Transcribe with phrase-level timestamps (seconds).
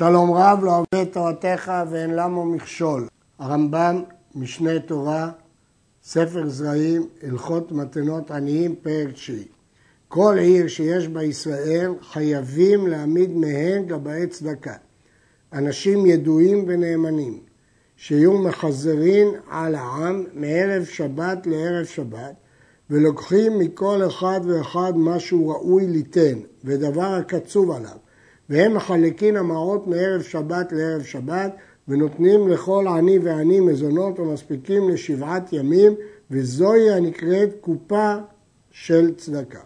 [0.00, 3.08] שלום רב לא את תורתך ואין למו מכשול.
[3.38, 4.02] הרמב"ם,
[4.34, 5.30] משנה תורה,
[6.02, 9.44] ספר זרעים, הלכות מתנות עניים, פרק תשיעי.
[10.08, 14.74] כל עיר שיש בה ישראל חייבים להעמיד מהן גבאי צדקה.
[15.52, 17.38] אנשים ידועים ונאמנים,
[17.96, 22.34] שיהיו מחזרין על העם מערב שבת לערב שבת,
[22.90, 27.96] ולוקחים מכל אחד ואחד מה שהוא ראוי ליתן, ודבר הקצוב עליו,
[28.50, 31.56] והם מחלקים המעות מערב שבת לערב שבת,
[31.88, 35.94] ונותנים לכל עני ועני מזונות ומספיקים לשבעת ימים,
[36.30, 38.14] וזוהי הנקראת קופה
[38.70, 39.58] של צדקה.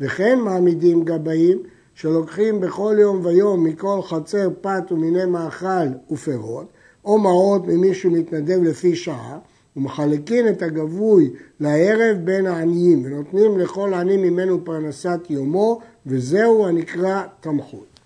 [0.00, 1.58] וכן מעמידים גבאים
[1.94, 6.66] שלוקחים בכל יום ויום מכל חצר פת ומיני מאכל ופירות,
[7.04, 9.38] או מעות ממי שמתנדב לפי שעה,
[9.76, 17.97] ומחלקים את הגבוי לערב בין העניים, ונותנים לכל עני ממנו פרנסת יומו, וזהו הנקרא תמכות.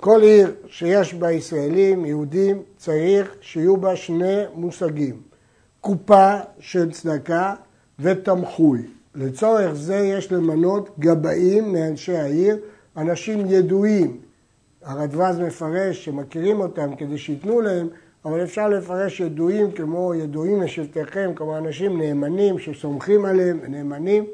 [0.00, 5.20] כל עיר שיש בה ישראלים, יהודים, צריך שיהיו בה שני מושגים,
[5.80, 7.54] קופה של צדקה
[7.98, 8.82] ותמחוי.
[9.14, 12.58] לצורך זה יש למנות גבאים מאנשי העיר,
[12.96, 14.20] אנשים ידועים.
[14.82, 17.88] הרדווז מפרש שמכירים אותם כדי שייתנו להם,
[18.24, 24.24] אבל אפשר לפרש ידועים כמו ידועים לשבטיכם, כמו אנשים נאמנים שסומכים עליהם, נאמנים,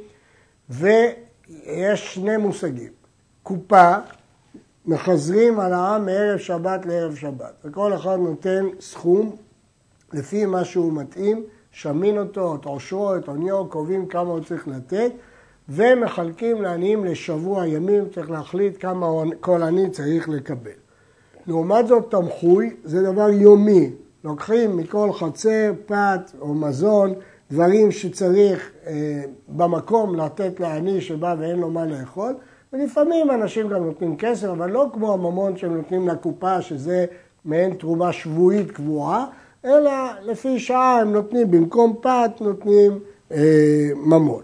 [0.71, 2.93] ויש שני מושגים.
[3.43, 3.95] קופה,
[4.87, 9.37] מחזרים על העם מערב שבת לערב שבת, וכל אחד נותן סכום
[10.13, 15.13] לפי מה שהוא מתאים, שמין אותו, את עושרו, את עוניו, קובעים כמה הוא צריך לתת,
[15.69, 19.07] ומחלקים לעניים לשבוע ימים, צריך להחליט כמה
[19.41, 20.71] כל עני צריך לקבל.
[21.47, 23.91] לעומת זאת תמחוי זה דבר יומי,
[24.25, 27.15] לוקחים מכל חצר, פת או מזון,
[27.51, 32.35] דברים שצריך אה, במקום לתת לעני שבא ואין לו מה לאכול,
[32.79, 37.07] ולפעמים אנשים גם נותנים כסף, אבל לא כמו הממון שהם נותנים לקופה, שזה
[37.45, 39.27] מעין תרומה שבועית קבועה,
[39.65, 42.99] אלא לפי שעה הם נותנים, במקום פת נותנים
[43.33, 44.43] אה, ממון.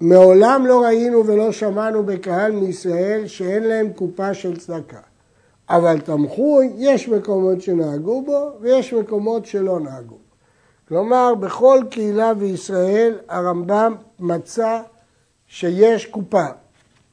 [0.00, 5.00] מעולם לא ראינו ולא שמענו בקהל מישראל שאין להם קופה של צדקה.
[5.70, 10.16] אבל תמכוי, יש מקומות שנהגו בו ויש מקומות שלא נהגו.
[10.88, 14.80] כלומר, בכל קהילה בישראל הרמב"ם מצא
[15.48, 16.46] שיש קופה,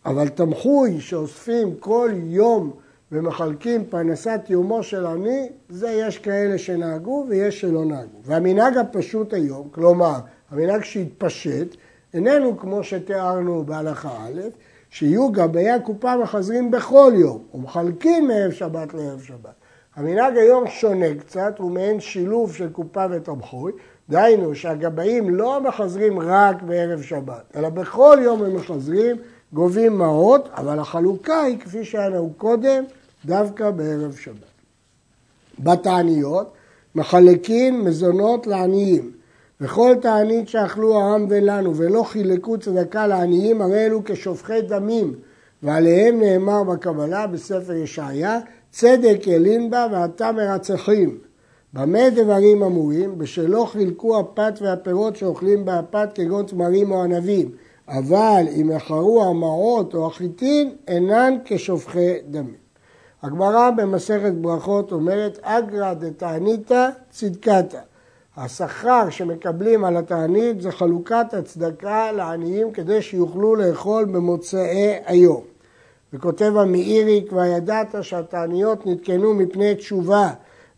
[0.06, 2.72] אבל תמחוי שאוספים כל יום
[3.12, 8.18] ומחלקים פרנסת יומו של עני, זה יש כאלה שנהגו ויש שלא נהגו.
[8.24, 10.16] והמנהג הפשוט היום, כלומר,
[10.52, 11.76] המנהג שהתפשט,
[12.14, 14.42] איננו כמו שתיארנו בהלכה א',
[14.90, 19.56] שיהיו גבי הקופה מחזרים בכל יום, ומחלקים מערב שבת לערב שבת.
[19.96, 23.72] המנהג היום שונה קצת, הוא מעין שילוב של קופה ותמחוי,
[24.10, 29.16] דהיינו שהגבאים לא מחזרים רק בערב שבת, אלא בכל יום הם מחזרים,
[29.54, 32.84] גובים מעות, אבל החלוקה היא כפי שהיה נהוג קודם,
[33.26, 34.36] דווקא בערב שבת.
[35.60, 36.54] בתעניות
[36.96, 39.12] מחלקים מזונות לעניים,
[39.62, 45.14] וכל תענית שאכלו העם ולנו ולא חילקו צדקה לעניים, הרי אלו כשופכי דמים,
[45.64, 48.40] ועליהם נאמר בקבלה בספר ישעיה,
[48.72, 51.18] צדק ילין בה ואתה מרצחים.
[51.76, 53.18] במה דברים אמורים?
[53.18, 57.52] בשלא חילקו הפת והפירות שאוכלים בהפת כגון תמרים או ענבים,
[57.88, 62.56] אבל אם יחרו המעות או החיטין, אינן כשופכי דמים.
[63.24, 67.80] הגמרא במסכת ברכות אומרת, אגרא דתעניתא צדקתא.
[68.38, 75.42] השכר שמקבלים על התענית זה חלוקת הצדקה לעניים כדי שיוכלו לאכול במוצאי היום.
[76.14, 80.30] וכותב המאירי, כבר ידעת שהתעניות נתקנו מפני תשובה,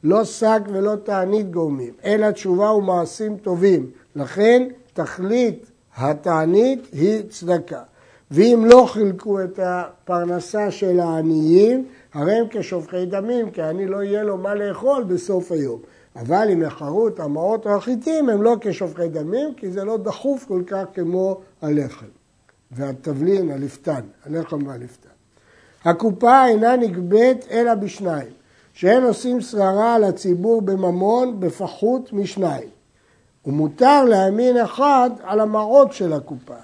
[0.07, 3.89] לא שק ולא תענית גורמים, אלא תשובה ומעשים טובים.
[4.15, 7.81] לכן תכלית התענית היא צדקה.
[8.31, 14.23] ואם לא חילקו את הפרנסה של העניים, הרי הם כשופכי דמים, כי העני לא יהיה
[14.23, 15.79] לו מה לאכול בסוף היום.
[16.15, 20.45] אבל אם יחרו את המעות או החיטים, הם לא כשופכי דמים, כי זה לא דחוף
[20.47, 22.05] כל כך כמו הלחם.
[22.71, 25.09] והתבלין, הלפתן, הלחם והלפתן.
[25.85, 28.36] הקופה אינה נגבית אלא בשניים,
[28.77, 32.69] שהם עושים שררה על הציבור בממון בפחות משניים.
[33.45, 36.55] ומותר להאמין אחד על המעות של הקופה,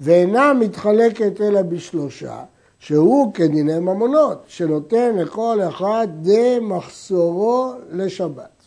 [0.00, 2.44] ואינה מתחלקת אלא בשלושה,
[2.78, 8.66] שהוא כדיני ממונות, שנותן לכל אחד די מחסורו לשבת.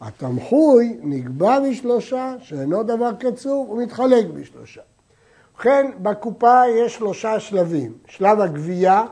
[0.00, 4.80] התמחוי נקבע בשלושה, שאינו דבר קצור, הוא מתחלק בשלושה.
[5.54, 9.04] ובכן, בקופה יש שלושה שלבים, שלב הגבייה,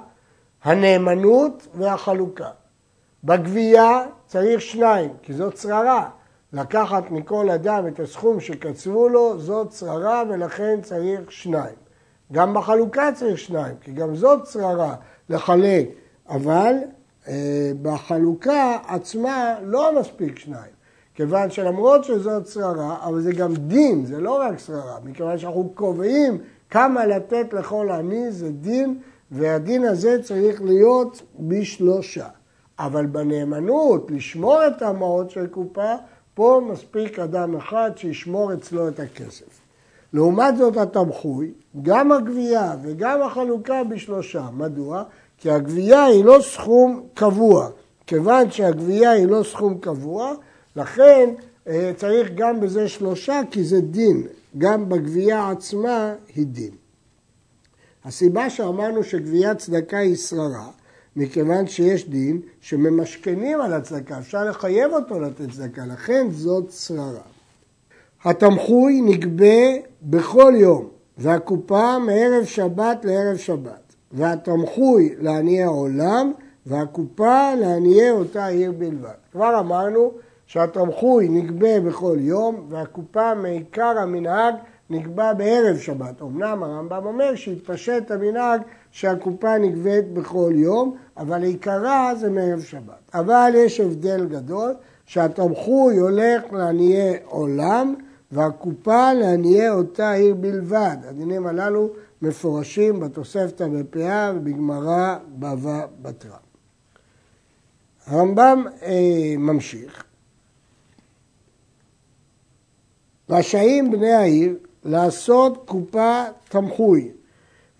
[0.65, 2.51] הנאמנות והחלוקה.
[3.25, 6.09] בגבייה צריך שניים, כי זאת שררה.
[6.53, 11.75] לקחת מכל אדם את הסכום שקצבו לו, זאת שררה ולכן צריך שניים.
[12.33, 14.95] גם בחלוקה צריך שניים, כי גם זאת שררה
[15.29, 15.89] לחלק
[16.29, 16.75] אבל
[17.29, 20.73] אה, בחלוקה עצמה לא מספיק שניים,
[21.15, 26.39] כיוון שלמרות שזאת שררה, אבל זה גם דין, זה לא רק שררה, מכיוון שאנחנו קובעים
[26.71, 28.99] כמה לתת לכל עני, זה דין,
[29.31, 32.27] והדין הזה צריך להיות בשלושה.
[32.79, 35.95] אבל בנאמנות, לשמור את המעות של קופה,
[36.35, 39.61] פה מספיק אדם אחד שישמור אצלו את הכסף.
[40.13, 41.53] לעומת זאת התמחוי,
[41.83, 44.49] גם הגבייה וגם החלוקה בשלושה.
[44.53, 45.03] מדוע?
[45.39, 47.69] כי הגבייה היא לא סכום קבוע.
[48.07, 50.33] כיוון שהגבייה היא לא סכום קבוע,
[50.77, 51.31] לכן
[51.69, 54.27] אה, צריך גם בזה שלושה, כי זה דין.
[54.59, 56.71] גם בגבייה עצמה היא דין.
[58.05, 60.71] הסיבה שאמרנו שגביית צדקה היא שררה,
[61.17, 67.23] מכיוון שיש דין שממשכנים על הצדקה, אפשר לחייב אותו לתת צדקה, לכן זאת שררה.
[68.25, 69.57] התמחוי נגבה
[70.03, 70.89] בכל יום,
[71.19, 76.33] והקופה מערב שבת לערב שבת, והתמחוי לעניי העולם,
[76.67, 79.11] והקופה לעניי אותה עיר בלבד.
[79.33, 80.13] כבר אמרנו
[80.47, 84.55] שהתמחוי נגבה בכל יום, והקופה מעיקר המנהג
[84.91, 86.23] נקבע בערב שבת.
[86.23, 88.61] אמנם הרמב"ם אומר שהתפשט המנהג
[88.93, 93.11] שהקופה נגבית בכל יום, אבל עיקרה זה מערב שבת.
[93.15, 94.75] אבל יש הבדל גדול,
[95.07, 97.95] שהתמחוי הולך לעניי עולם,
[98.33, 100.97] והקופה לעניי אותה עיר בלבד.
[101.09, 101.91] הדינים הללו
[102.23, 106.37] מפורשים בתוספתא בפאה ובגמרא בבא בתרא.
[108.07, 110.05] הרמב"ם אה, ממשיך.
[113.31, 117.11] רשאים בני העיר לעשות קופה תמחוי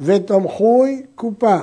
[0.05, 1.59] ותמחוי קופה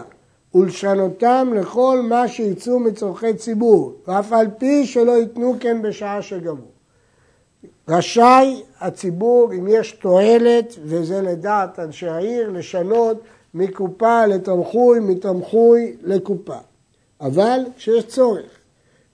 [0.56, 6.66] ולשנותם לכל מה שיצאו מצורכי ציבור ואף על פי שלא ייתנו כן בשעה שגבו.
[7.88, 13.22] רשאי הציבור, אם יש תועלת, וזה לדעת אנשי העיר, לשנות
[13.54, 16.58] מקופה לתמחוי, מתמחוי לקופה.
[17.22, 18.52] אבל כשיש צורך,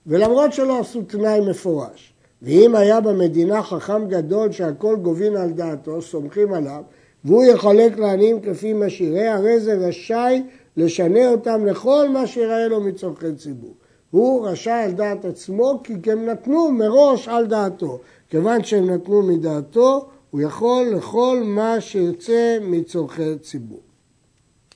[0.06, 2.12] ולמרות שלא עשו תנאי מפורש,
[2.42, 6.82] ואם היה במדינה חכם גדול שהכל גובין על דעתו, סומכים עליו,
[7.26, 10.42] והוא יחלק לעניים כפי מה שיראה, הרי זה רשאי
[10.76, 13.74] לשנה אותם לכל מה שיראה לו מצורכי ציבור.
[14.10, 18.00] הוא רשאי על דעת עצמו כי הם נתנו מראש על דעתו.
[18.30, 23.80] כיוון שהם נתנו מדעתו, הוא יכול לכל מה שיוצא מצורכי ציבור.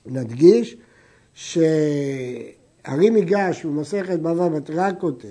[0.07, 0.77] נדגיש
[1.35, 5.29] שהרי מיגש במסכת בבא בתרא כותב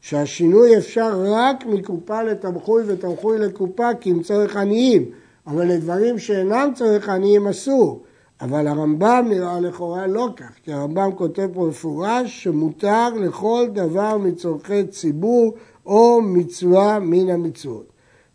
[0.00, 5.10] שהשינוי אפשר רק מקופה לתמחוי ותמחוי לקופה כי אם צורך עניים,
[5.46, 8.02] אבל לדברים שאינם צורך עניים אסור.
[8.40, 14.86] אבל הרמב"ם נראה לכאורה לא כך, כי הרמב"ם כותב פה מפורש שמותר לכל דבר מצורכי
[14.86, 15.54] ציבור
[15.86, 17.86] או מצווה מן המצוות.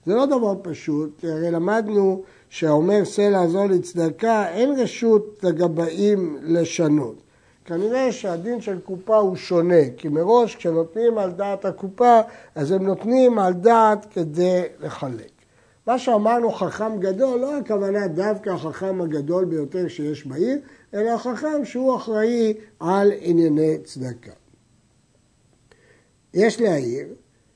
[0.06, 7.16] זה לא דבר פשוט, כי הרי למדנו שהאומר סלע זו לצדקה, אין רשות לגבאים לשנות.
[7.66, 12.19] כנראה שהדין של קופה הוא שונה, כי מראש כשנותנים על דעת הקופה,
[12.56, 15.31] אז הם נותנים על דעת כדי לחלק.
[15.88, 20.60] מה שאמרנו חכם גדול, לא הכוונה דווקא החכם הגדול ביותר שיש בעיר,
[20.94, 24.31] אלא החכם שהוא אחראי על ענייני צדקה.
[26.33, 27.07] יש להעיר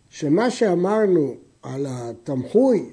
[0.10, 2.92] שמה שאמרנו על התמחוי,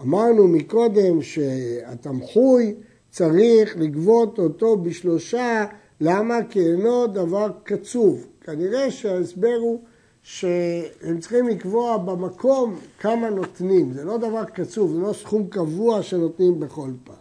[0.00, 2.74] אמרנו מקודם שהתמחוי
[3.10, 5.64] צריך לגבות אותו בשלושה,
[6.00, 6.38] למה?
[6.50, 8.26] כי אינו דבר קצוב.
[8.40, 9.80] כנראה שההסבר הוא
[10.22, 16.60] שהם צריכים לקבוע במקום כמה נותנים, זה לא דבר קצוב, זה לא סכום קבוע שנותנים
[16.60, 17.14] בכל פעם.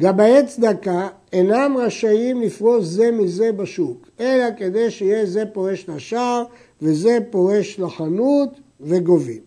[0.00, 6.44] גבאי צדקה אינם רשאים לפרוס זה מזה בשוק, אלא כדי שיהיה זה פורש לשער
[6.82, 9.40] וזה פורש לחנות וגובים.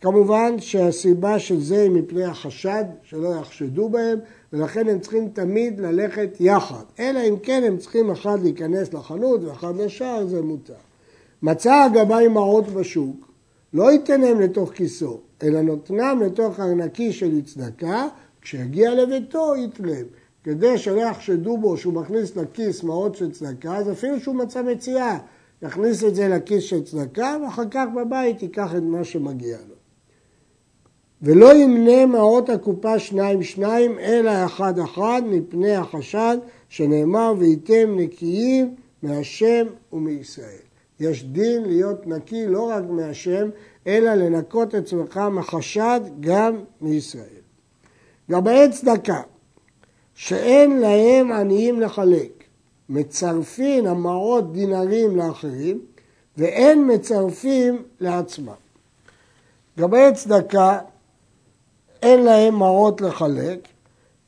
[0.00, 4.18] כמובן שהסיבה של זה היא מפני החשד, שלא יחשדו בהם,
[4.52, 6.84] ולכן הם צריכים תמיד ללכת יחד.
[6.98, 10.87] אלא אם כן הם צריכים אחד להיכנס לחנות ואחד לשער, זה מותר.
[11.42, 13.32] מצא הגבאי מעות בשוק,
[13.72, 18.08] לא ייתנם לתוך כיסו, אלא נותנם לתוך הארנקי של צדקה,
[18.42, 20.06] כשיגיע לביתו יתלם.
[20.44, 25.18] כדי שלא יחשדו בו שהוא מכניס לכיס מעות של צדקה, אז אפילו שהוא מצא מציאה,
[25.62, 29.74] יכניס את זה לכיס של צדקה, ואחר כך בבית ייקח את מה שמגיע לו.
[31.22, 39.66] ולא ימנה מעות הקופה שניים שניים, אלא אחד אחד, מפני החשד שנאמר וייתם נקיים מהשם
[39.92, 40.67] ומישראל.
[41.00, 43.48] יש דין להיות נקי לא רק מהשם,
[43.86, 47.42] אלא לנקות עצמך מחשד גם מישראל.
[48.30, 49.20] גבאי צדקה,
[50.14, 52.44] שאין להם עניים לחלק,
[52.88, 55.80] מצרפין המעות דינרים לאחרים,
[56.36, 58.52] ואין מצרפים לעצמם.
[59.78, 60.78] גבאי צדקה,
[62.02, 63.68] אין להם מעות לחלק,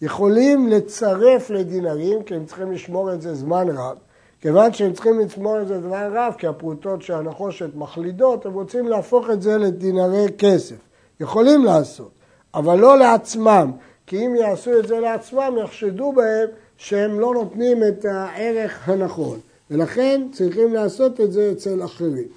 [0.03, 3.97] יכולים לצרף לדינרים, כי הם צריכים לשמור את זה זמן רב,
[4.41, 8.89] כיוון שהם צריכים לצמור את זה דבר רב, כי הפרוטות של הנחושת מחלידות, הם רוצים
[8.89, 10.77] להפוך את זה לדינרי כסף.
[11.21, 12.11] יכולים לעשות,
[12.55, 13.71] אבל לא לעצמם,
[14.07, 19.39] כי אם יעשו את זה לעצמם, יחשדו בהם שהם לא נותנים את הערך הנכון,
[19.71, 22.29] ולכן צריכים לעשות את זה אצל אחרים.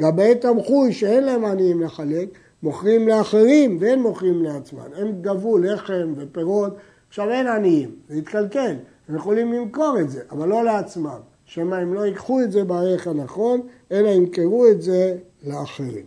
[0.00, 2.28] גבי תמחוי שאין להם עניים לחלק,
[2.62, 4.86] מוכרים לאחרים ואין מוכרים לעצמם.
[4.96, 6.76] הם גבו לחם ופירות,
[7.08, 8.74] עכשיו אין עניים, זה התקלקל,
[9.08, 11.18] הם יכולים למכור את זה, אבל לא לעצמם.
[11.46, 13.60] שמא הם לא ייקחו את זה בערך הנכון,
[13.92, 16.06] אלא ימכרו את זה לאחרים.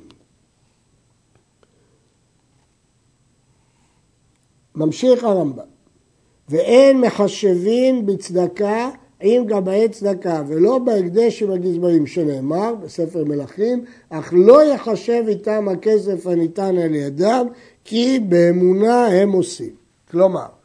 [4.75, 5.63] ממשיך הרמב"ם,
[6.49, 8.89] ואין מחשבים בצדקה
[9.21, 16.27] עם גבאי צדקה, ולא בהקדש עם הגזברים, שנאמר בספר מלכים, אך לא יחשב איתם הכסף
[16.27, 17.47] הניתן על ידם,
[17.83, 19.75] כי באמונה הם עושים.
[20.11, 20.58] כלומר,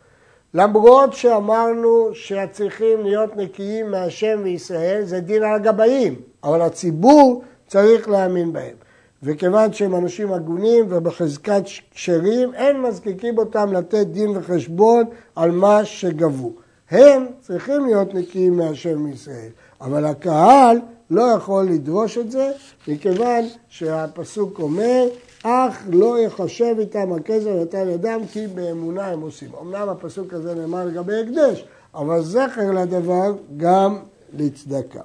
[0.55, 8.53] למרות שאמרנו שצריכים להיות נקיים מהשם וישראל, זה דין על הגבאים, אבל הציבור צריך להאמין
[8.53, 8.77] בהם.
[9.23, 15.05] וכיוון שהם אנשים הגונים ובחזקת כשרים, אין מזקיקים אותם לתת דין וחשבון
[15.37, 16.53] על מה שגבו.
[16.91, 20.79] הם צריכים להיות נקיים מהשם מישראל, אבל הקהל
[21.11, 22.51] לא יכול לדרוש את זה,
[22.89, 25.05] מכיוון שהפסוק אומר,
[25.47, 29.49] אך לא יחשב איתם הכסף ונתן ידם, כי באמונה הם עושים.
[29.61, 33.97] אמנם הפסוק הזה נאמר לגבי הקדש, אבל זכר לדבר גם
[34.39, 35.01] לצדקה.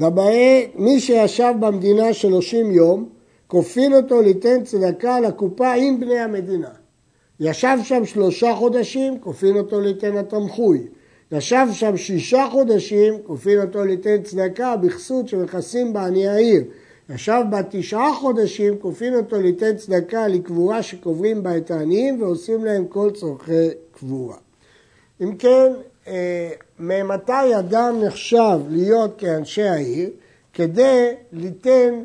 [0.00, 3.08] גבאי, מי שישב במדינה שלושים יום,
[3.46, 6.70] כופין אותו ליתן צדקה לקופה עם בני המדינה.
[7.40, 10.86] ישב שם שלושה חודשים, כופין אותו ליתן התמחוי.
[11.32, 16.62] ישב שם שישה חודשים, כופין אותו ליתן צדקה בכסות שמכסים בעני העיר.
[17.10, 22.86] ישב בה תשעה חודשים, כופין אותו ליתן צדקה לקבורה שקוברים בה את העניים ועושים להם
[22.86, 24.36] כל צורכי קבורה.
[25.20, 25.72] אם כן,
[26.06, 30.10] אה, ממתי אדם נחשב להיות כאנשי העיר?
[30.52, 32.02] כדי ליתן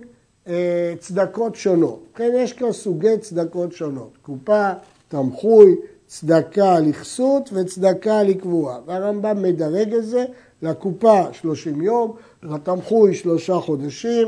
[0.48, 2.04] אה, צדקות שונות.
[2.16, 4.18] כן, יש כאן סוגי צדקות שונות.
[4.22, 4.72] קופה,
[5.08, 5.76] תמחוי,
[6.08, 8.80] צדקה לכסות וצדקה לקבורה.
[8.86, 10.26] והרמב"ם מדרג את זה
[10.62, 14.28] לקופה 30 יום, לתמחוי שלושה חודשים,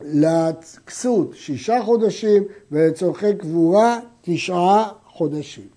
[0.00, 5.68] לכסות שישה חודשים ולצורכי קבורה תשעה חודשים.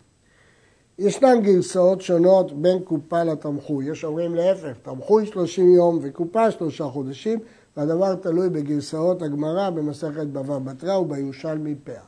[0.99, 7.39] ישנן גרסאות שונות בין קופה לתמחוי, יש אומרים להפך, תמחוי 30 יום וקופה שלושה חודשים,
[7.77, 12.01] והדבר תלוי בגרסאות הגמרא במסכת בבא בתרא ובירושלמי פאה.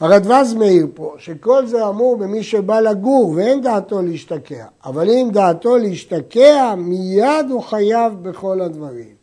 [0.00, 5.76] הרדווז מעיר פה שכל זה אמור במי שבא לגור ואין דעתו להשתקע, אבל אם דעתו
[5.76, 9.21] להשתקע מיד הוא חייב בכל הדברים.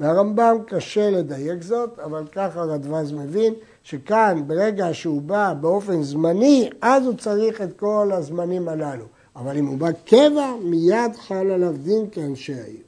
[0.00, 7.06] והרמב"ם קשה לדייק זאת, אבל ככה רדווז מבין שכאן ברגע שהוא בא באופן זמני, אז
[7.06, 9.04] הוא צריך את כל הזמנים הללו.
[9.36, 12.82] אבל אם הוא בא קבע, מיד חל עליו דין כאנשי העיר.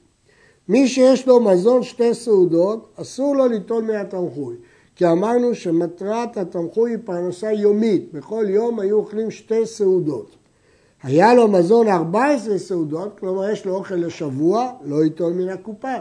[0.69, 4.55] מי שיש לו מזון שתי סעודות, אסור לו ליטול מהתמחוי.
[4.95, 10.35] כי אמרנו שמטרת התמחוי היא פרנסה יומית, בכל יום היו אוכלים שתי סעודות.
[11.03, 15.93] היה לו מזון 14 סעודות, כלומר יש לו אוכל לשבוע, לא ייטול מן הקופה,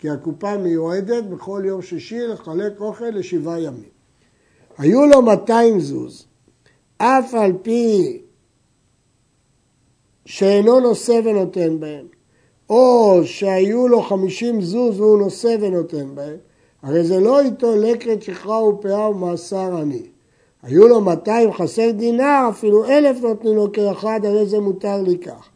[0.00, 3.88] כי הקופה מיועדת בכל יום שישי לחלק אוכל לשבעה ימים.
[4.78, 6.26] היו לו 200 זוז,
[6.98, 8.18] אף על פי
[10.24, 12.06] שאינו נושא ונותן בהם,
[12.70, 16.36] או שהיו לו 50 זוז והוא נושא ונותן בהם,
[16.82, 20.02] הרי זה לא איתו לקט שכרה ופאה ומאסר עני.
[20.62, 25.49] היו לו 200 חסר דינר, אפילו אלף נותנים לו כאחד, הרי זה מותר לי כך.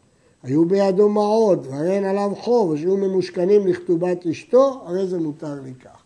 [0.45, 5.73] היו בידו מעות, והרי אין עליו חוב, ושהיו ממושכנים לכתובת אשתו, הרי זה מותר לי
[5.73, 6.01] כך.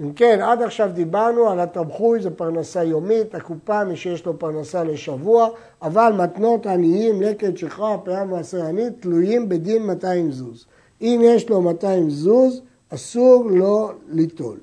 [0.00, 4.84] אם כן, עד עכשיו דיברנו על התמחוי, זה פרנסה יומית, הקופה, מי שיש לו פרנסה
[4.84, 5.48] לשבוע,
[5.82, 10.66] אבל מתנות עניים, לקט שכרה, פאה מעשר עני, תלויים בדין 200 זוז.
[11.00, 12.62] אם יש לו 200 זוז,
[12.94, 14.58] אסור לו ליטול.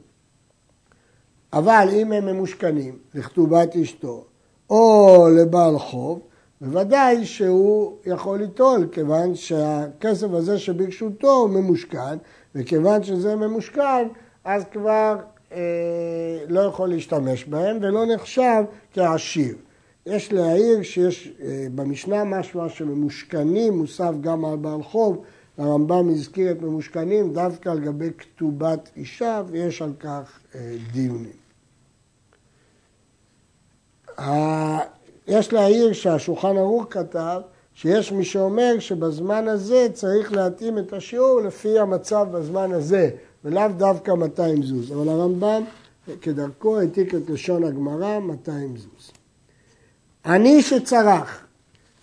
[1.54, 4.24] אבל אם הם ממושכנים לכתובת אשתו
[4.70, 6.20] או לבעל חוב,
[6.62, 12.18] בוודאי שהוא יכול ליטול, כיוון שהכסף הזה שברשותו הוא ממושכן,
[12.56, 14.08] וכיוון שזה ממושכן,
[14.44, 15.18] אז כבר
[15.52, 15.60] אה,
[16.48, 19.56] לא יכול להשתמש בהם ולא נחשב כעשיר.
[20.06, 25.24] יש להעיר שיש אה, במשנה משמע שממושכנים מוסף גם על בעל חוב,
[25.58, 31.38] הרמב"ם הזכיר את ממושכנים דווקא על גבי כתובת אישה, ויש על כך אה, דיונים.
[35.28, 37.42] יש להעיר שהשולחן ערוך כתב
[37.74, 43.10] שיש מי שאומר שבזמן הזה צריך להתאים את השיעור לפי המצב בזמן הזה,
[43.46, 44.92] ולאו דווקא 200 זוז.
[44.92, 45.64] אבל הרמב"ם,
[46.22, 49.12] כדרכו, העתיק את לשון הגמרא 200 זוז.
[50.26, 51.46] עני שצרח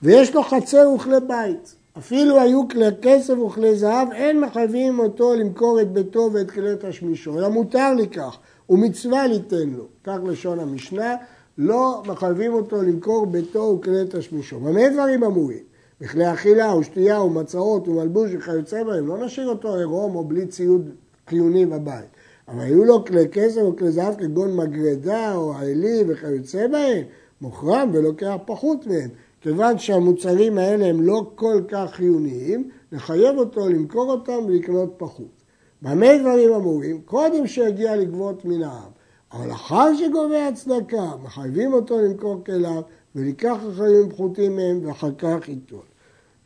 [0.03, 5.81] ויש לו חצר וכלי בית, אפילו היו כלי כסף וכלי זהב, אין מחייבים אותו למכור
[5.81, 8.39] את ביתו ואת כלי תשמישו, אלא מותר לכך,
[8.71, 9.85] ומצווה ליתן לו.
[10.05, 11.17] כך לשון המשנה,
[11.59, 14.61] לא מחייבים אותו למכור ביתו וכלי תשמישו.
[14.61, 15.63] במה דברים אמורים?
[16.01, 20.91] בכלי אכילה ושתייה ומצעות ומלבוש וכיוצא בהם, לא נשאיר אותו עירום או בלי ציוד
[21.29, 22.09] חיוני בבית.
[22.49, 27.03] אבל היו לו כלי כסף או כלי זהב כגון מגרדה או עלי וכיוצא בהם,
[27.41, 29.09] מוכרם ולוקח פחות מהם.
[29.41, 35.43] כיוון שהמוצרים האלה הם לא כל כך חיוניים, לחייב אותו למכור אותם ולקנות פחות.
[35.83, 37.01] במה דברים אמורים?
[37.05, 38.91] קודם שיגיע לגבות מן העם,
[39.31, 42.83] אחר שגובה הצדקה, מחייבים אותו למכור כליו
[43.15, 45.81] ולקח אחרים פחותים מהם ואחר כך ייטול.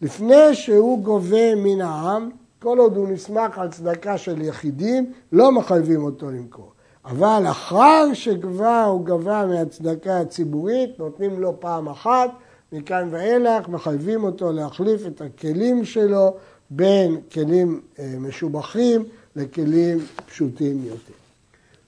[0.02, 2.30] לפני שהוא גובה מן העם,
[2.62, 6.72] כל עוד הוא נסמך על צדקה של יחידים, לא מחייבים אותו למכור.
[7.04, 12.30] אבל אחר שכבר הוא גבה מהצדקה הציבורית, נותנים לו פעם אחת,
[12.72, 16.34] מכאן ואילך מחייבים אותו להחליף את הכלים שלו
[16.70, 19.04] בין כלים אה, משובחים
[19.36, 21.17] לכלים פשוטים יותר.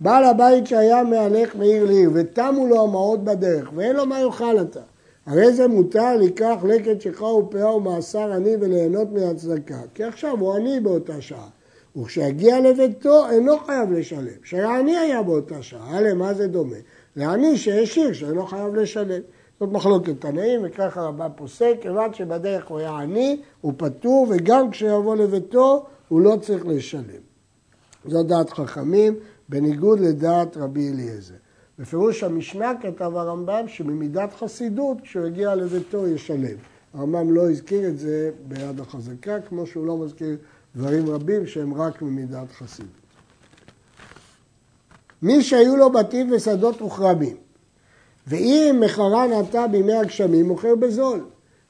[0.00, 4.80] בעל הבית שהיה מהלך מעיר לעיר ותמו לו המעות בדרך ואין לו מה יאכל עתה.
[5.26, 10.80] הרי זה מותר לקח לקט שכחה ופאה ומאסר עני וליהנות מהצדקה, כי עכשיו הוא עני
[10.80, 11.48] באותה שעה.
[11.96, 14.38] וכשיגיע לביתו אינו חייב לשלם.
[14.44, 16.76] שהעני היה באותה שעה, למה זה דומה?
[17.16, 19.20] לעני שהשאיר שאינו חייב לשלם.
[19.60, 25.16] זאת מחלוקת תנאים, וככה רבה פוסק, כיוון שבדרך הוא היה עני, הוא פטור, וגם כשיבוא
[25.16, 27.30] לביתו הוא לא צריך לשלם.
[28.04, 29.14] זו דעת חכמים,
[29.50, 31.34] בניגוד לדעת רבי אליעזר.
[31.78, 36.56] בפירוש המשנה כתב הרמב"ם שממידת חסידות, כשהוא יגיע לביתו ישלם.
[36.94, 40.36] הרמב"ם לא הזכיר את זה ביד החזקה, כמו שהוא לא מזכיר
[40.76, 42.90] דברים רבים שהם רק ממידת חסידות.
[45.22, 47.36] מי שהיו לו בתים ושדות וכרמים,
[48.26, 51.20] ואם מכרה נטע בימי הגשמים, מוכר בזול.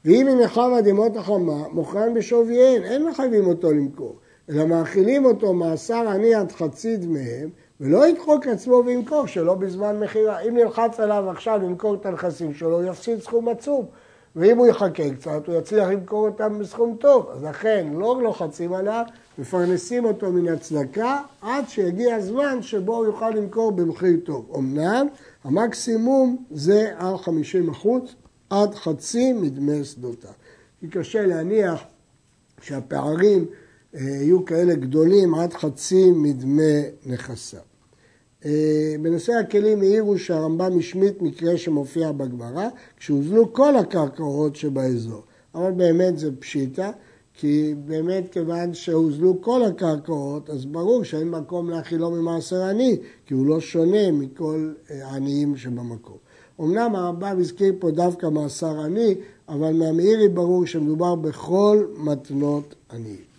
[0.04, 4.16] ואם היא נחמה דמות החמה, מוכרן בשוויהן, אין מחייבים אותו למכור.
[4.50, 10.40] אלא מאכילים אותו מאסר עני עד חצי דמיהם, ולא ידחוק עצמו וימכור שלא בזמן מכירה.
[10.40, 13.86] אם נלחץ עליו עכשיו למכור את הנכסים שלו, הוא יפסיד סכום עצום.
[14.36, 17.30] ואם הוא יחכה קצת, הוא יצליח למכור אותם בסכום טוב.
[17.30, 19.04] אז לכן, לא לוחצים עליו,
[19.38, 24.52] מפרנסים אותו מן הצדקה, עד שיגיע הזמן שבו הוא יוכל למכור במחיר טוב.
[24.58, 25.06] אמנם,
[25.44, 28.02] המקסימום זה על 50 אחוז,
[28.50, 30.30] עד חצי מדמי שדותיו.
[30.80, 31.80] כי קשה להניח
[32.62, 33.46] שהפערים
[33.94, 37.69] אה, יהיו כאלה גדולים עד חצי מדמי נכסיו.
[38.44, 45.22] אה, בנושא הכלים העירו שהרמב"ם השמיט מקרה שמופיע בגמרא, כשהוזלו כל הקרקעות שבאזור.
[45.54, 46.90] אבל באמת זה פשיטה,
[47.34, 53.46] כי באמת כיוון שהוזלו כל הקרקעות, אז ברור שאין מקום להכילו ממעשר עני, כי הוא
[53.46, 56.16] לא שונה מכל העניים שבמקום.
[56.60, 59.14] אמנם הרמב"ם הזכיר פה דווקא מעשר עני,
[59.48, 63.30] אבל מהמאירי ברור שמדובר בכל מתנות עניים.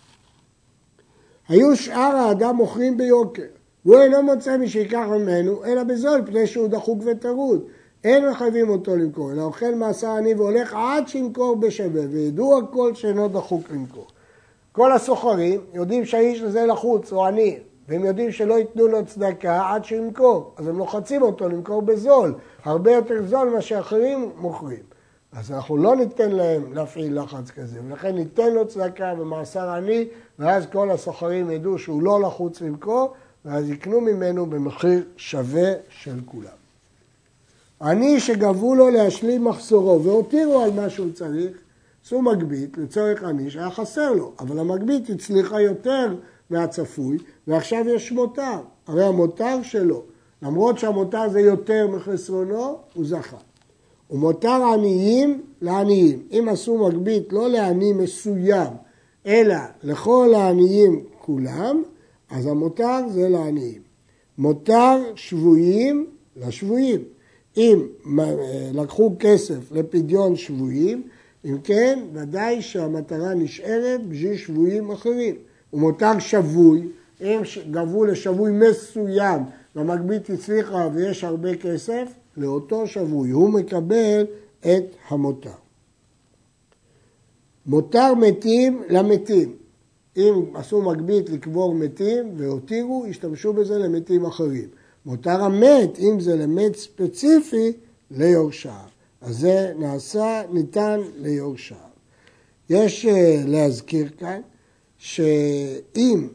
[1.48, 3.61] היו שאר האדם מוכרים ביוקר.
[3.86, 7.64] והוא אינו מוצא מי שיקח ממנו, אלא בזול, פני שהוא דחוק וטרוד.
[8.04, 13.28] אין מחייבים אותו למכור, אלא אוכל מעשה עני והולך עד שימכור בשווה, וידעו הכל שאינו
[13.28, 14.06] דחוק למכור.
[14.72, 19.84] כל הסוחרים יודעים שהאיש הזה לחוץ, הוא עני, והם יודעים שלא ייתנו לו צדקה עד
[19.84, 24.82] שימכור, אז הם לוחצים אותו למכור בזול, הרבה יותר זול ממה שאחרים מוכרים.
[25.32, 30.66] אז אנחנו לא ניתן להם להפעיל לחץ כזה, ולכן ניתן לו צדקה במאסר עני, ואז
[30.66, 33.12] כל הסוחרים ידעו שהוא לא לחוץ למכור,
[33.44, 36.62] ואז יקנו ממנו במחיר שווה של כולם.
[37.82, 41.56] עני שגבו לו להשלים מחסורו והותירו על מה שהוא צריך,
[42.04, 46.14] עשו מגבית לצורך עני שהיה חסר לו, אבל המגבית הצליחה יותר
[46.50, 48.58] מהצפוי, ועכשיו יש מותר.
[48.86, 50.02] הרי המותר שלו,
[50.42, 53.36] למרות שהמותר זה יותר מחסרונו, הוא זכה.
[54.10, 56.22] ומותר עניים לעניים.
[56.32, 58.72] אם עשו מגבית לא לעני מסוים,
[59.26, 61.82] אלא לכל העניים כולם,
[62.32, 63.82] אז המותר זה לעניים.
[64.38, 67.00] מותר שבויים לשבויים.
[67.56, 67.86] אם
[68.74, 71.02] לקחו כסף לפדיון שבויים,
[71.44, 75.34] אם כן, ודאי שהמטרה נשארת בשביל שבויים אחרים.
[75.72, 76.88] ומותר שבוי,
[77.20, 77.40] אם
[77.70, 79.42] גבו לשבוי מסוים
[79.76, 84.26] והמגבית הצליחה ויש הרבה כסף, לאותו שבוי הוא מקבל
[84.60, 85.50] את המותר.
[87.66, 89.61] מותר מתים למתים.
[90.16, 94.68] אם עשו מגבית לקבור מתים והותירו, השתמשו בזה למתים אחרים.
[95.06, 97.72] מותר המת, אם זה למת ספציפי,
[98.10, 98.72] ליורשיו.
[99.20, 101.76] אז זה נעשה, ניתן ליורשיו.
[102.70, 104.40] יש אה, להזכיר כאן
[104.98, 106.28] שאם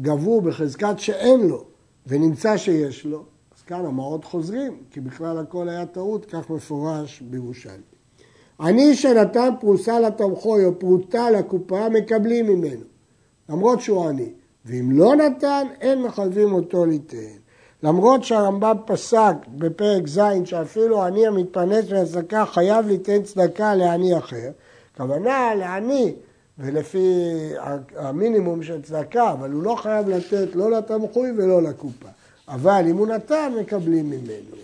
[0.00, 1.64] גבו בחזקת שאין לו
[2.06, 3.24] ונמצא שיש לו,
[3.56, 7.80] אז כאן המעות חוזרים, כי בכלל הכל היה טעות, כך מפורש בירושלים.
[8.60, 12.84] עני שנתן פרוסה לתמחוי או פרוטה לקופה, מקבלים ממנו,
[13.52, 14.28] למרות שהוא עני.
[14.64, 17.16] ואם לא נתן, אין מחייבים אותו ליתן.
[17.82, 24.50] למרות שהרמב"ם פסק בפרק ז' שאפילו עני המתפרנס מהצדקה חייב ליתן צדקה לעני אחר,
[24.96, 26.14] כוונה לעני
[26.58, 27.24] ולפי
[27.96, 32.08] המינימום של צדקה, אבל הוא לא חייב לתת לא לתמחוי ולא לקופה.
[32.48, 34.56] אבל אם הוא נתן, מקבלים ממנו.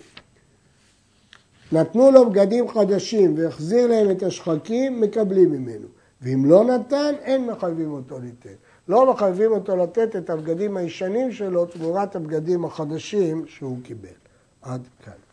[1.71, 5.87] נתנו לו בגדים חדשים והחזיר להם את השחקים, מקבלים ממנו.
[6.21, 8.68] ואם לא נתן, אין מחייבים אותו ליתן.
[8.89, 14.09] לא מחייבים אותו לתת את הבגדים הישנים שלו תמורת הבגדים החדשים שהוא קיבל.
[14.61, 15.28] עד כאן.